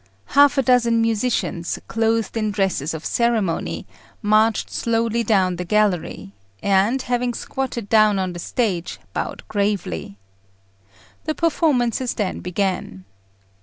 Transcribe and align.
Half 0.33 0.57
a 0.57 0.63
dozen 0.63 0.99
musicians, 0.99 1.77
clothed 1.87 2.35
in 2.35 2.49
dresses 2.49 2.95
of 2.95 3.05
ceremony, 3.05 3.85
marched 4.23 4.71
slowly 4.71 5.21
down 5.23 5.57
the 5.57 5.63
gallery, 5.63 6.31
and, 6.63 6.99
having 7.03 7.35
squatted 7.35 7.87
down 7.87 8.17
on 8.17 8.33
the 8.33 8.39
stage, 8.39 8.99
bowed 9.13 9.43
gravely. 9.47 10.17
The 11.25 11.35
performances 11.35 12.15
then 12.15 12.39
began. 12.39 13.05